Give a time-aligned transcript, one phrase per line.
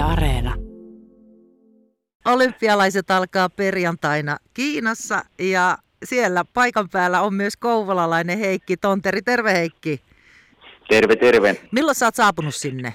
[0.00, 0.54] Yle Areena.
[2.24, 9.22] Olympialaiset alkaa perjantaina Kiinassa ja siellä paikan päällä on myös kouvolalainen Heikki Tonteri.
[9.22, 10.00] Terve Heikki.
[10.88, 11.56] Terve, terve.
[11.72, 12.94] Milloin sä oot saapunut sinne?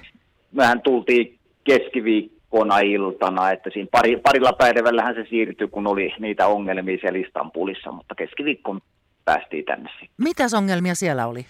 [0.52, 6.98] Mehän tultiin keskiviikkona iltana, että siinä pari, parilla päivällähän se siirtyi, kun oli niitä ongelmia
[7.02, 8.82] siellä Istanbulissa, mutta keskiviikkon
[9.26, 10.16] päästiin tänne sitten.
[10.18, 11.46] Mitäs ongelmia siellä oli?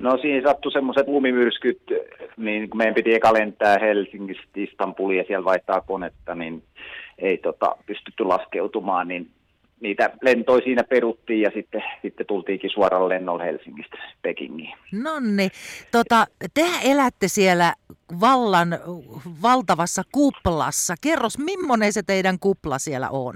[0.00, 1.80] No siinä sattui semmoiset lumimyrskyt,
[2.36, 6.62] niin meidän piti eka lentää Helsingistä Istanbuliin ja siellä vaihtaa konetta, niin
[7.18, 9.30] ei tota, pystytty laskeutumaan, niin
[9.80, 14.74] niitä lentoja siinä peruttiin ja sitten, sitten tultiinkin suoraan lennolla Helsingistä Pekingiin.
[14.92, 15.48] Nonni,
[15.92, 17.74] tota, te elätte siellä
[18.20, 18.68] vallan
[19.42, 20.94] valtavassa kuplassa.
[21.00, 23.34] Kerros, millainen se teidän kupla siellä on?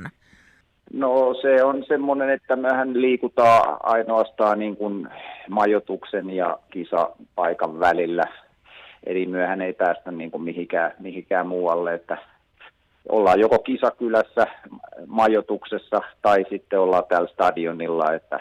[0.92, 5.08] No se on semmoinen, että mehän liikutaan ainoastaan niin kuin
[5.50, 8.24] majoituksen ja kisapaikan välillä.
[9.06, 12.18] Eli myöhän ei päästä niin kuin mihinkään, mihinkään muualle, että
[13.08, 14.46] ollaan joko kisakylässä
[15.06, 18.40] majoituksessa tai sitten ollaan täällä stadionilla, että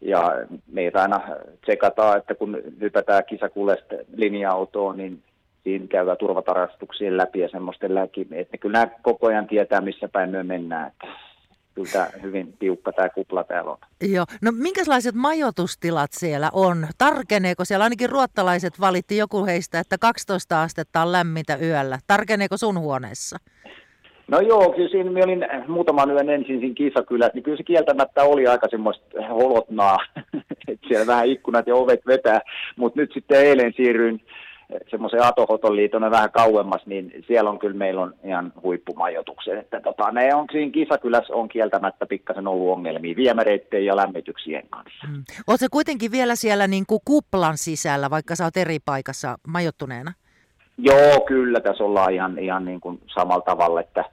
[0.00, 0.32] ja
[0.72, 1.20] meitä aina
[1.62, 5.22] tsekataan, että kun hypätään kisakulesta linja-autoon, niin
[5.64, 10.42] siinä käydään turvatarastuksien läpi ja semmoisten läpi, että kyllä koko ajan tietää, missä päin me
[10.42, 10.86] mennään.
[10.86, 11.06] Että
[11.78, 13.78] kyllä tämä hyvin tiukka tämä kupla täällä on.
[14.02, 16.86] Joo, no minkälaiset majoitustilat siellä on?
[16.98, 21.98] Tarkeneeko siellä, ainakin ruottalaiset valitti joku heistä, että 12 astetta on lämmintä yöllä.
[22.06, 23.36] Tarkeneeko sun huoneessa?
[24.28, 28.24] No joo, kyllä siinä minä olin muutaman yön ensin siinä kisakylässä, niin kyllä se kieltämättä
[28.24, 29.98] oli aika semmoista holotnaa,
[30.68, 32.40] että siellä vähän ikkunat ja ovet vetää,
[32.76, 34.20] mutta nyt sitten eilen siirryin
[34.90, 39.58] semmoisen Atohoton liiton vähän kauemmas, niin siellä on kyllä meillä on ihan huippumajoitukset.
[39.58, 45.06] Että tota, ne on siinä kisakylässä on kieltämättä pikkasen ollut ongelmia viemäreitteen ja lämmityksien kanssa.
[45.06, 45.24] Mm.
[45.46, 50.12] Oletko kuitenkin vielä siellä niin kuin kuplan sisällä, vaikka sä oot eri paikassa majoittuneena?
[50.78, 54.04] Joo, kyllä tässä ollaan ihan, ihan niin kuin samalla tavalla, että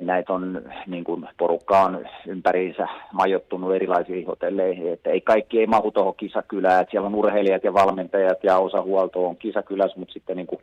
[0.00, 5.90] näitä on, niin kuin porukka on ympäriinsä majottunut erilaisiin hotelleihin, että ei kaikki ei mahu
[5.90, 10.36] tuohon kisakylään, että siellä on urheilijat ja valmentajat ja osa huolto on kisakylässä, mutta sitten
[10.36, 10.60] niin kuin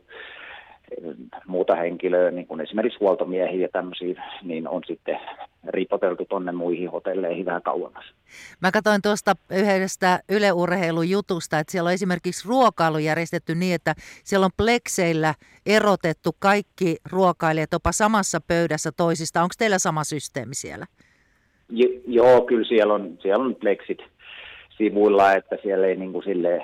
[1.46, 5.18] muuta henkilöä, niin kuin esimerkiksi huoltomiehiä ja tämmöisiä, niin on sitten
[5.66, 8.04] ripoteltu tuonne muihin hotelleihin vähän kauemmas.
[8.60, 13.94] Mä katsoin tuosta yhdestä yleurheilun jutusta, että siellä on esimerkiksi ruokailu järjestetty niin, että
[14.24, 15.34] siellä on plekseillä
[15.66, 19.42] erotettu kaikki ruokailijat jopa samassa pöydässä toisista.
[19.42, 20.86] Onko teillä sama systeemi siellä?
[21.68, 23.98] Jo, joo, kyllä siellä on, siellä on pleksit
[24.76, 26.62] sivuilla, että siellä ei niin kuin silleen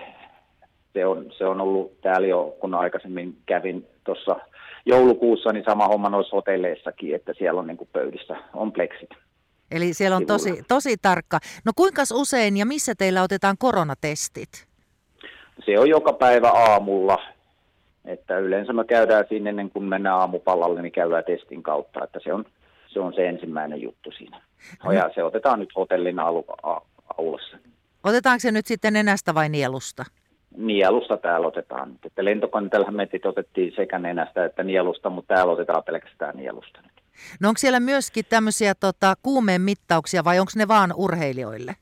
[0.93, 4.36] se on, se on ollut täällä jo, kun aikaisemmin kävin tuossa
[4.86, 9.10] joulukuussa, niin sama homma noissa hotelleissakin, että siellä on niin kuin pöydissä on pleksit.
[9.70, 11.38] Eli siellä on tosi, tosi tarkka.
[11.64, 14.66] No kuinka usein ja missä teillä otetaan koronatestit?
[15.66, 17.19] Se on joka päivä aamulla.
[18.04, 22.04] Että yleensä me käydään sinne ennen kuin mennään aamupalalle, niin käydään testin kautta.
[22.04, 22.44] Että se on
[22.86, 24.40] se, on se ensimmäinen juttu siinä.
[24.84, 26.19] No, ja se otetaan nyt hotellin
[27.19, 27.58] aulassa.
[28.04, 30.04] Otetaanko se nyt sitten nenästä vai nielusta?
[30.58, 31.98] Nielusta täällä otetaan.
[32.04, 36.80] Että lentokoneellahan metit otettiin sekä nenästä että nielusta, mutta täällä otetaan pelkästään nielusta.
[37.41, 41.76] No onko siellä myöskin tämmöisiä tota, kuumeen mittauksia vai onko ne vaan urheilijoille?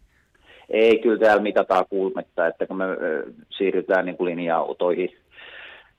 [0.71, 2.85] Ei, kyllä täällä mitataan kuumetta, että kun me
[3.51, 5.17] siirrytään niin kuin linja-autoihin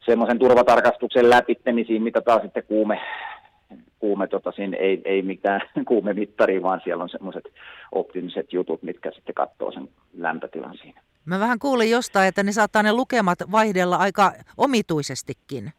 [0.05, 2.99] semmoisen turvatarkastuksen läpi, niin siinä mitataan sitten kuume,
[3.99, 7.43] kuume tota, siinä ei, ei mitään kuumemittari, vaan siellä on semmoiset
[7.91, 11.01] optimiset jutut, mitkä sitten katsoo sen lämpötilan siinä.
[11.27, 15.73] Mä vähän kuulin jostain, että ne saattaa ne lukemat vaihdella aika omituisestikin.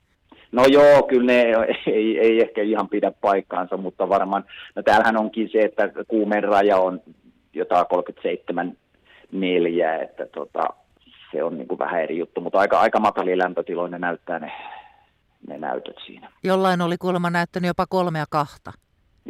[0.53, 1.43] No joo, kyllä ne
[1.87, 4.45] ei, ei ehkä ihan pidä paikkaansa, mutta varmaan,
[4.77, 7.01] no täällähän onkin se, että kuumen raja on
[7.53, 8.77] jotain 37
[9.33, 10.63] neljä, että tota,
[11.33, 14.53] se on niin kuin vähän eri juttu, mutta aika, aika matalia lämpötiloja näyttää ne,
[15.49, 16.31] ne näytöt siinä.
[16.45, 18.73] Jollain oli kuulemma näyttänyt jopa kolmea kahta.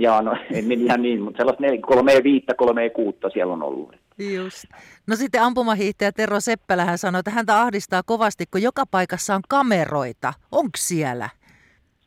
[0.01, 3.97] Joo, no en meni ihan niin, mutta sellaista kolmea viittä, kolmea kuutta siellä on ollut.
[4.35, 4.65] Just.
[5.07, 10.33] No sitten ampumahiihtäjä Tero Seppälähän sanoi, että häntä ahdistaa kovasti, kun joka paikassa on kameroita.
[10.53, 11.29] Onko siellä?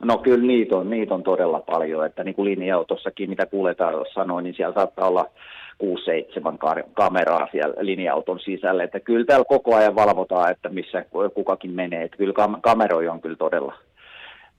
[0.05, 4.43] No kyllä niitä on, niitä on todella paljon, että niin kuin linja-autossakin, mitä kuuletaan sanoin,
[4.43, 5.25] niin siellä saattaa olla
[5.83, 5.87] 6-7
[6.93, 12.17] kameraa siellä linja-auton sisällä, että kyllä täällä koko ajan valvotaan, että missä kukakin menee, että
[12.17, 13.73] kyllä kam- kameroja on kyllä todella,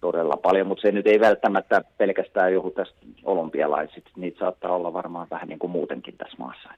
[0.02, 5.26] todella paljon, mutta se nyt ei välttämättä pelkästään joku tästä olympialaiset, niitä saattaa olla varmaan
[5.30, 6.68] vähän niin kuin muutenkin tässä maassa.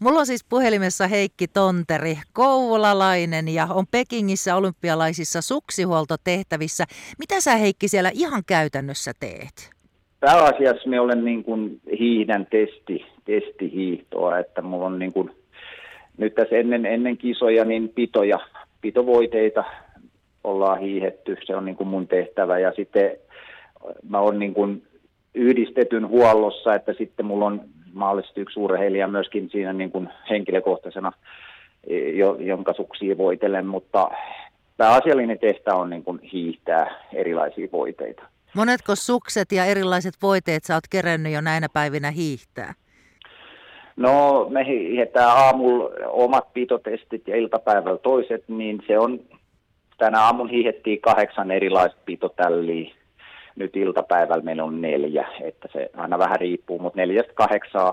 [0.00, 6.84] Mulla on siis puhelimessa Heikki Tonteri, kouvolalainen ja on Pekingissä olympialaisissa suksihuoltotehtävissä.
[7.18, 9.70] Mitä sä Heikki siellä ihan käytännössä teet?
[10.20, 15.30] Pääasiassa me olen niin kuin hiihdän testi, testihiihtoa, että mulla on niin kuin,
[16.18, 18.38] nyt tässä ennen, ennen kisoja niin pitoja,
[18.80, 19.64] pitovoiteita
[20.44, 23.16] ollaan hiihetty, se on niin kuin mun tehtävä ja sitten
[24.08, 24.82] mä oon niin kuin
[25.34, 27.60] yhdistetyn huollossa, että sitten mulla on
[27.92, 31.12] mahdollisesti yksi urheilija myöskin siinä niin kuin henkilökohtaisena,
[32.14, 34.10] jo, jonka suksia voitelen, mutta
[34.76, 38.22] pääasiallinen tehtävä on niin kuin hiihtää erilaisia voiteita.
[38.54, 42.74] Monetko sukset ja erilaiset voiteet sä oot kerännyt jo näinä päivinä hiihtää?
[43.96, 49.20] No me hiihetään aamulla omat pitotestit ja iltapäivällä toiset, niin se on,
[50.02, 52.94] tänä aamun hiihettiin kahdeksan erilaista pitotälliä,
[53.56, 57.92] nyt iltapäivällä meillä on neljä, että se aina vähän riippuu, mutta neljästä kahdeksaa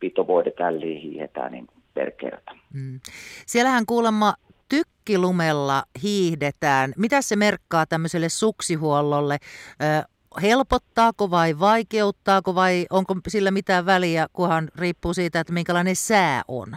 [0.00, 2.52] pitovoidetälliä hiihetään niin per kerta.
[2.72, 3.00] Mm.
[3.46, 4.34] Siellähän kuulemma
[4.68, 6.92] tykkilumella hiihdetään.
[6.96, 9.38] Mitä se merkkaa tämmöiselle suksihuollolle?
[10.42, 16.76] helpottaako vai vaikeuttaako vai onko sillä mitään väliä, kunhan riippuu siitä, että minkälainen sää on?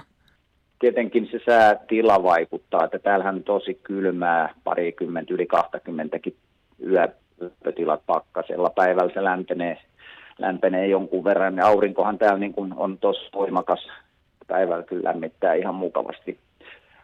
[0.79, 6.19] Tietenkin se säätila vaikuttaa, että täällähän on tosi kylmää, parikymmentä, yli 20
[6.85, 8.69] yöpötilat pakkasella.
[8.69, 9.77] Päivällä se lämpenee,
[10.39, 13.87] lämpenee jonkun verran ja aurinkohan täällä niin kuin on tosi voimakas.
[14.47, 16.39] Päivällä kyllä lämmittää ihan mukavasti.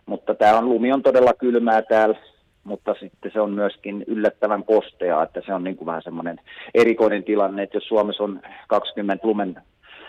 [0.05, 2.15] Mutta tämä on, lumi on todella kylmää täällä
[2.63, 6.39] mutta sitten se on myöskin yllättävän kostea, että se on niin kuin vähän semmoinen
[6.73, 9.55] erikoinen tilanne, että jos Suomessa on 20 lumen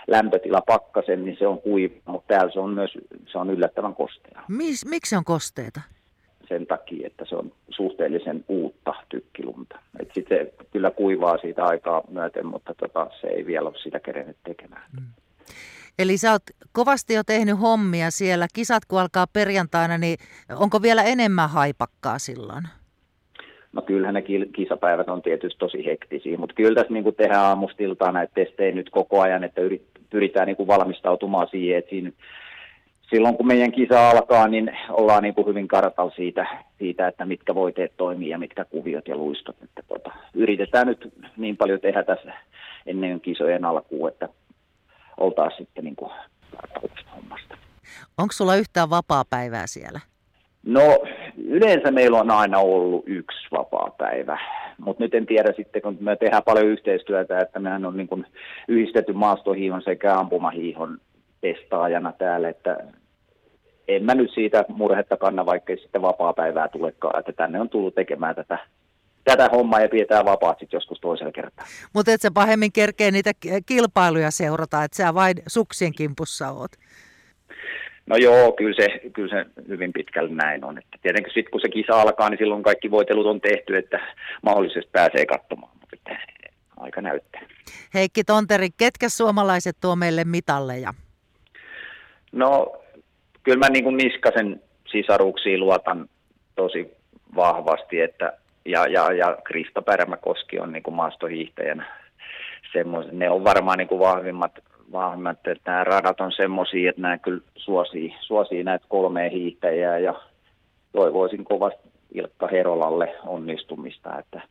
[0.06, 2.90] lämpötila pakkasen, niin se on kuiva, mutta täällä se on myös
[3.32, 4.42] se on yllättävän kostea.
[4.48, 5.80] Mis, miksi se on kosteita?
[6.48, 9.78] Sen takia, että se on suhteellisen uutta tykkilunta.
[10.14, 14.36] Sitten se kyllä kuivaa siitä aikaa myöten, mutta tota, se ei vielä ole sitä kerennyt
[14.44, 14.82] tekemään.
[14.92, 15.06] Mm.
[15.98, 16.42] Eli sä oot
[16.72, 18.46] kovasti jo tehnyt hommia siellä.
[18.54, 20.18] Kisat kun alkaa perjantaina, niin
[20.56, 22.64] onko vielä enemmän haipakkaa silloin?
[23.74, 24.22] No kyllähän ne
[24.56, 29.20] kisapäivät on tietysti tosi hektisiä, mutta kyllä tässä niin tehdään aamustiltaan näitä testejä nyt koko
[29.20, 29.60] ajan, että
[30.10, 32.12] pyritään niin kuin valmistautumaan siihen, että siinä,
[33.10, 36.46] silloin kun meidän kisa alkaa, niin ollaan niin kuin hyvin kartalla siitä,
[36.78, 39.56] siitä, että mitkä voiteet toimii ja mitkä kuviot ja luistot.
[39.62, 42.32] Että tota, yritetään nyt niin paljon tehdä tässä
[42.86, 44.28] ennen kisojen alkuun, että
[45.16, 46.12] oltaisiin sitten niin kuin
[47.16, 47.58] hommasta.
[48.18, 50.00] Onko sulla yhtään vapaa-päivää siellä?
[50.66, 50.82] No
[51.36, 54.38] yleensä meillä on aina ollut yksi vapaa-päivä,
[54.78, 58.26] mutta nyt en tiedä sitten, kun me tehdään paljon yhteistyötä, että mehän on niin kuin
[58.68, 60.98] yhdistetty maastohiihon sekä ampumahiihon
[61.40, 62.76] testaajana täällä, että
[63.88, 67.94] en mä nyt siitä murhetta kanna, vaikka ei sitten vapaa-päivää tulekaan, että tänne on tullut
[67.94, 68.58] tekemään tätä
[69.24, 71.66] tätä hommaa ja pidetään vapaat sitten joskus toisella kertaa.
[71.94, 73.32] Mutta et sä pahemmin kerkee niitä
[73.66, 76.72] kilpailuja seurata, että sä vain suksien kimpussa oot.
[78.06, 80.78] No joo, kyllä se, kyllä se hyvin pitkälle näin on.
[80.78, 84.00] Että tietenkin sitten kun se kisa alkaa, niin silloin kaikki voitelut on tehty, että
[84.42, 85.72] mahdollisesti pääsee katsomaan.
[85.80, 86.18] Mutta että
[86.76, 87.40] aika näyttää.
[87.94, 90.94] Heikki Tonteri, ketkä suomalaiset tuo meille mitalleja?
[92.32, 92.76] No
[93.42, 96.08] kyllä mä niin kuin Niskasen sisaruksiin luotan
[96.56, 96.96] tosi
[97.36, 98.32] vahvasti, että
[98.64, 102.04] ja, ja, ja Krista Pärmäkoski on niin kuin maastohiihtäjänä
[102.72, 103.12] semmoiset.
[103.12, 104.52] Ne on varmaan niin kuin vahvimmat,
[104.92, 110.14] vahvimmat, että nämä radat on semmoisia, että nämä kyllä suosii, suosii näitä kolmea hiihtäjää ja
[110.92, 114.42] toivoisin kovasti Ilkka Herolalle onnistumista, että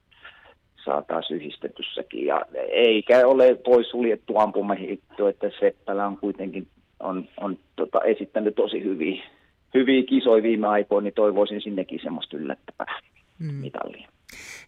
[0.86, 2.26] saataisiin yhdistetyssäkin.
[2.26, 2.42] Ja
[2.72, 6.68] eikä ole pois suljettu ampumahiitto, että Seppälä on kuitenkin
[7.00, 9.24] on, on tota, esittänyt tosi hyviä,
[9.74, 13.00] hyviä kisoja viime aikoina, niin toivoisin sinnekin semmoista yllättävää
[13.40, 13.54] mm.
[13.54, 14.08] mitallia.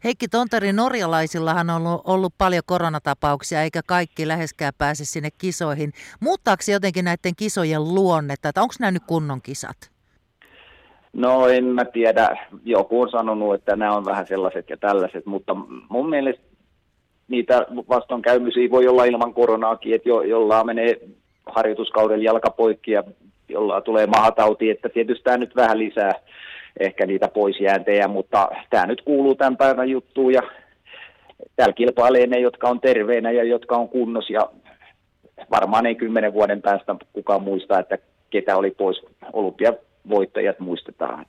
[0.05, 5.91] Heikki Tontari, norjalaisillahan on ollut, ollut paljon koronatapauksia, eikä kaikki läheskään pääse sinne kisoihin.
[6.19, 9.91] Muuttaako jotenkin näiden kisojen luonnetta, että onko nämä nyt kunnon kisat?
[11.13, 12.47] No en mä tiedä.
[12.65, 15.55] Joku on sanonut, että nämä on vähän sellaiset ja tällaiset, mutta
[15.89, 16.43] mun mielestä
[17.27, 20.99] niitä vastoinkäymisiä voi olla ilman koronaakin, että jo, jollain menee
[21.45, 23.03] harjoituskauden jalkapoikki ja
[23.49, 26.11] jolla tulee mahatauti, että tietysti tämä nyt vähän lisää
[26.79, 30.41] ehkä niitä poisjääntejä, mutta tämä nyt kuuluu tämän päivän juttuun ja
[31.55, 34.49] täällä kilpailee ne, jotka on terveenä ja jotka on kunnossa ja
[35.51, 37.97] varmaan ei kymmenen vuoden päästä kukaan muista, että
[38.29, 39.01] ketä oli pois
[39.33, 41.25] olympiavoittajat muistetaan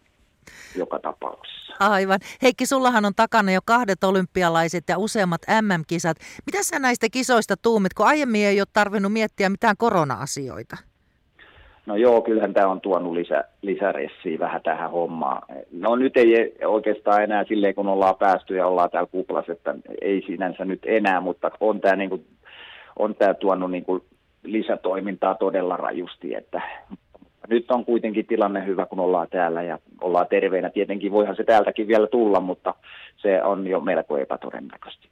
[0.77, 1.75] joka tapauksessa.
[1.81, 2.19] Aivan.
[2.43, 6.17] Heikki, sullahan on takana jo kahdet olympialaiset ja useammat MM-kisat.
[6.47, 10.77] Mitä sä näistä kisoista tuumit, kun aiemmin ei ole tarvinnut miettiä mitään korona-asioita?
[11.87, 15.43] No joo, kyllähän tämä on tuonut lisä, lisäressiä vähän tähän hommaan.
[15.73, 20.23] No nyt ei oikeastaan enää silleen, kun ollaan päästy ja ollaan täällä kuplassa, että ei
[20.27, 22.27] sinänsä nyt enää, mutta on tämä, niin kuin,
[22.99, 24.03] on tämä tuonut niin kuin
[24.43, 26.63] lisätoimintaa todella rajusti, että
[27.49, 30.71] nyt on kuitenkin tilanne hyvä, kun ollaan täällä ja ollaan terveinä.
[30.71, 32.75] Tietenkin voihan se täältäkin vielä tulla, mutta
[33.17, 35.09] se on jo melko epätodennäköisesti.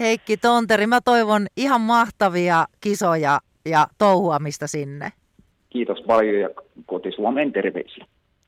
[0.00, 5.12] Heikki Tonteri, mä toivon ihan mahtavia kisoja ja touhuamista sinne.
[5.70, 6.50] Kiitos paljon ja
[6.86, 8.06] koti Suomen terveisiä.